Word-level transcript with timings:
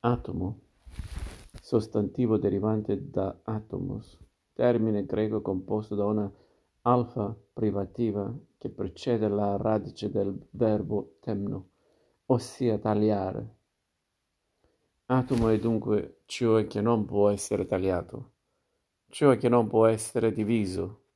Atomo, 0.00 0.60
sostantivo 1.60 2.38
derivante 2.38 3.10
da 3.10 3.36
atomos, 3.42 4.16
termine 4.52 5.04
greco 5.04 5.42
composto 5.42 5.96
da 5.96 6.04
una 6.04 6.32
alfa 6.82 7.36
privativa 7.52 8.32
che 8.58 8.68
precede 8.70 9.26
la 9.26 9.56
radice 9.56 10.08
del 10.08 10.38
verbo 10.50 11.16
temno, 11.18 11.70
ossia 12.26 12.78
tagliare. 12.78 13.56
Atomo 15.06 15.48
è 15.48 15.58
dunque 15.58 16.20
ciò 16.26 16.64
che 16.64 16.80
non 16.80 17.04
può 17.04 17.28
essere 17.30 17.66
tagliato, 17.66 18.34
ciò 19.08 19.36
che 19.36 19.48
non 19.48 19.66
può 19.66 19.86
essere 19.86 20.30
diviso. 20.30 21.06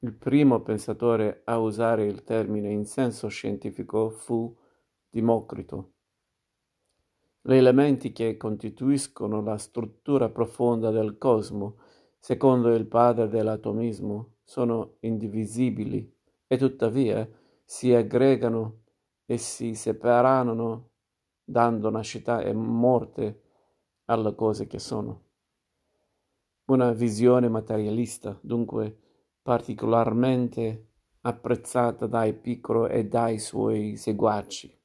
Il 0.00 0.12
primo 0.12 0.60
pensatore 0.60 1.40
a 1.46 1.56
usare 1.58 2.04
il 2.04 2.24
termine 2.24 2.70
in 2.70 2.84
senso 2.84 3.28
scientifico 3.28 4.10
fu 4.10 4.54
Democrito. 5.08 5.92
Gli 7.44 7.54
elementi 7.54 8.12
che 8.12 8.36
costituiscono 8.36 9.42
la 9.42 9.58
struttura 9.58 10.28
profonda 10.28 10.92
del 10.92 11.18
cosmo, 11.18 11.76
secondo 12.20 12.72
il 12.72 12.86
padre 12.86 13.28
dell'atomismo, 13.28 14.34
sono 14.44 14.98
indivisibili 15.00 16.08
e 16.46 16.56
tuttavia 16.56 17.28
si 17.64 17.92
aggregano 17.92 18.82
e 19.26 19.38
si 19.38 19.74
separano 19.74 20.90
dando 21.42 21.90
nascita 21.90 22.42
e 22.42 22.52
morte 22.52 23.42
alle 24.04 24.36
cose 24.36 24.68
che 24.68 24.78
sono. 24.78 25.22
Una 26.66 26.92
visione 26.92 27.48
materialista, 27.48 28.38
dunque, 28.40 28.96
particolarmente 29.42 30.90
apprezzata 31.22 32.06
dai 32.06 32.34
Piccolo 32.34 32.86
e 32.86 33.06
dai 33.06 33.40
suoi 33.40 33.96
seguaci. 33.96 34.81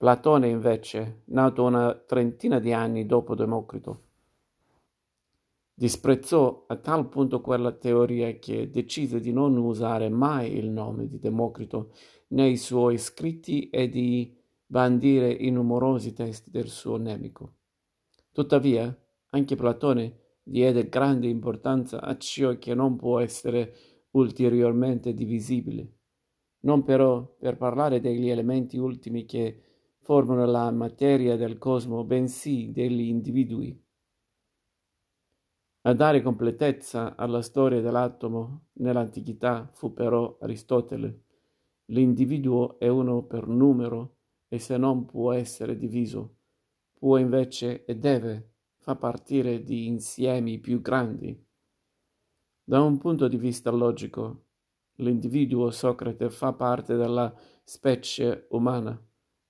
Platone, 0.00 0.48
invece, 0.48 1.24
nato 1.26 1.62
una 1.62 1.92
trentina 1.94 2.58
di 2.58 2.72
anni 2.72 3.04
dopo 3.04 3.34
Democrito, 3.34 4.04
disprezzò 5.74 6.64
a 6.68 6.76
tal 6.76 7.06
punto 7.10 7.42
quella 7.42 7.70
teoria 7.72 8.32
che 8.38 8.70
decise 8.70 9.20
di 9.20 9.30
non 9.30 9.58
usare 9.58 10.08
mai 10.08 10.56
il 10.56 10.70
nome 10.70 11.06
di 11.06 11.18
Democrito 11.18 11.92
nei 12.28 12.56
suoi 12.56 12.96
scritti 12.96 13.68
e 13.68 13.90
di 13.90 14.34
bandire 14.64 15.30
i 15.30 15.50
numerosi 15.50 16.14
testi 16.14 16.50
del 16.50 16.68
suo 16.68 16.96
nemico. 16.96 17.56
Tuttavia, 18.32 18.98
anche 19.32 19.54
Platone 19.54 20.38
diede 20.42 20.88
grande 20.88 21.28
importanza 21.28 22.00
a 22.00 22.16
ciò 22.16 22.56
che 22.56 22.74
non 22.74 22.96
può 22.96 23.20
essere 23.20 23.74
ulteriormente 24.12 25.12
divisibile, 25.12 25.92
non 26.60 26.84
però 26.84 27.22
per 27.38 27.58
parlare 27.58 28.00
degli 28.00 28.30
elementi 28.30 28.78
ultimi 28.78 29.26
che 29.26 29.64
formano 30.10 30.44
la 30.44 30.72
materia 30.72 31.36
del 31.36 31.56
cosmo, 31.56 32.02
bensì 32.02 32.72
degli 32.72 33.02
individui. 33.02 33.80
A 35.82 35.92
dare 35.92 36.20
completezza 36.20 37.14
alla 37.14 37.42
storia 37.42 37.80
dell'atomo 37.80 38.70
nell'antichità 38.80 39.70
fu 39.72 39.92
però 39.92 40.36
Aristotele. 40.40 41.26
L'individuo 41.92 42.80
è 42.80 42.88
uno 42.88 43.22
per 43.22 43.46
numero 43.46 44.16
e 44.48 44.58
se 44.58 44.76
non 44.76 45.04
può 45.04 45.32
essere 45.32 45.76
diviso, 45.76 46.38
può 46.92 47.16
invece 47.16 47.84
e 47.84 47.94
deve 47.94 48.54
far 48.78 48.98
partire 48.98 49.62
di 49.62 49.86
insiemi 49.86 50.58
più 50.58 50.80
grandi. 50.80 51.40
Da 52.64 52.82
un 52.82 52.98
punto 52.98 53.28
di 53.28 53.36
vista 53.36 53.70
logico, 53.70 54.46
l'individuo 54.96 55.70
Socrate 55.70 56.30
fa 56.30 56.52
parte 56.52 56.96
della 56.96 57.32
specie 57.62 58.48
umana 58.50 59.00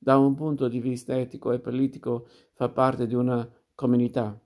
da 0.03 0.17
un 0.17 0.35
punto 0.35 0.67
di 0.69 0.81
vista 0.81 1.15
etico 1.19 1.53
e 1.53 1.59
politico 1.59 2.27
fa 2.55 2.71
parte 2.71 3.07
di 3.07 3.15
una 3.15 3.47
comunità. 3.75 4.41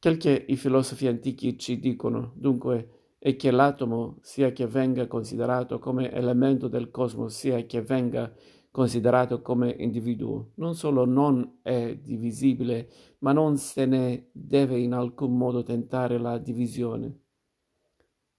Quel 0.00 0.16
che 0.16 0.46
i 0.48 0.56
filosofi 0.56 1.06
antichi 1.06 1.58
ci 1.58 1.78
dicono, 1.78 2.32
dunque, 2.36 3.16
è 3.18 3.36
che 3.36 3.50
l'atomo, 3.50 4.16
sia 4.22 4.50
che 4.52 4.66
venga 4.66 5.06
considerato 5.06 5.78
come 5.78 6.10
elemento 6.10 6.68
del 6.68 6.90
cosmo, 6.90 7.28
sia 7.28 7.64
che 7.66 7.82
venga 7.82 8.34
considerato 8.70 9.42
come 9.42 9.70
individuo, 9.70 10.52
non 10.54 10.74
solo 10.74 11.04
non 11.04 11.58
è 11.60 11.96
divisibile, 11.96 12.90
ma 13.18 13.32
non 13.32 13.58
se 13.58 13.84
ne 13.84 14.28
deve 14.32 14.78
in 14.78 14.94
alcun 14.94 15.36
modo 15.36 15.62
tentare 15.62 16.18
la 16.18 16.38
divisione. 16.38 17.20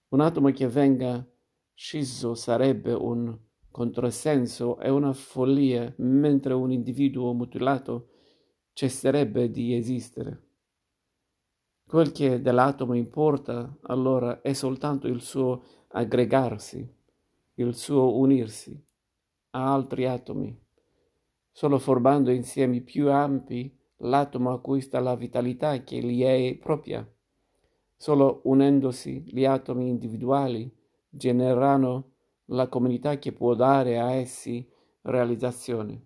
Un 0.10 0.20
atomo 0.20 0.52
che 0.52 0.68
venga 0.68 1.24
scisso 1.74 2.36
sarebbe 2.36 2.94
un 2.94 3.36
controsenso 3.75 4.78
è 4.78 4.88
una 4.88 5.12
follia, 5.12 5.94
mentre 5.97 6.53
un 6.53 6.72
individuo 6.72 7.34
mutilato 7.34 8.08
cesserebbe 8.72 9.52
di 9.52 9.75
esistere. 9.75 10.44
Quel 11.85 12.14
che 12.14 12.41
dell'atomo 12.41 12.94
importa 12.94 13.78
allora 13.81 14.40
è 14.40 14.53
soltanto 14.53 15.08
il 15.08 15.19
suo 15.19 15.62
aggregarsi, 15.90 16.90
il 17.56 17.75
suo 17.75 18.18
unirsi 18.18 18.81
a 19.50 19.74
altri 19.74 20.06
atomi. 20.06 20.58
Solo 21.52 21.78
formando 21.78 22.31
insiemi 22.31 22.80
più 22.80 23.12
ampi 23.12 23.78
l'atomo 23.97 24.53
acquista 24.53 25.02
la 25.02 25.18
vitalità 25.18 25.84
che 25.84 26.00
gli 26.00 26.24
è 26.24 26.56
propria. 26.56 27.06
Solo 27.97 28.40
unendosi 28.46 29.22
gli 29.28 29.44
atomi 29.44 29.90
individuali 29.90 30.74
generano 31.09 32.15
la 32.48 32.68
comunità 32.68 33.18
che 33.20 33.34
può 33.34 33.54
dare 33.56 34.00
a 34.00 34.12
essi 34.12 34.68
realizzazione. 35.02 36.06